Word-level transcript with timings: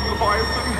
Beelzebub 0.00 0.77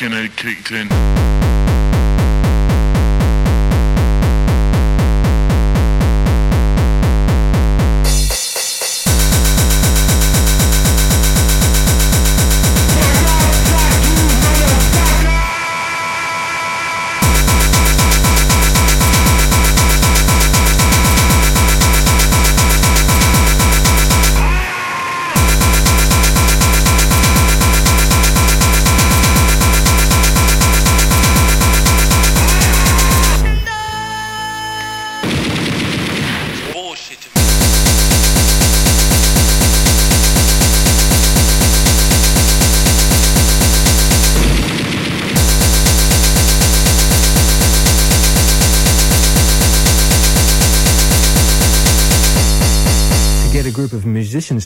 your 0.00 0.10
fucking 0.10 0.12
head 0.12 0.36
kicked 0.36 0.70
in. 0.70 1.67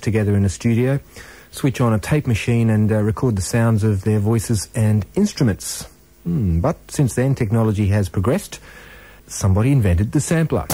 Together 0.03 0.37
in 0.37 0.45
a 0.45 0.49
studio, 0.49 1.01
switch 1.51 1.81
on 1.81 1.93
a 1.93 1.99
tape 1.99 2.27
machine 2.27 2.71
and 2.71 2.91
uh, 2.91 3.03
record 3.03 3.37
the 3.37 3.43
sounds 3.43 3.85
of 3.85 4.03
their 4.03 4.19
voices 4.19 4.69
and 4.75 5.07
instruments. 5.15 5.89
Hmm, 6.25 6.61
but 6.61 6.77
since 6.89 7.15
then, 7.15 7.35
technology 7.35 7.87
has 7.89 8.09
progressed. 8.09 8.59
Somebody 9.27 9.73
invented 9.73 10.13
the 10.13 10.21
sampler. 10.21 10.67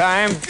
Time? 0.00 0.49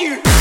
you. 0.00 0.37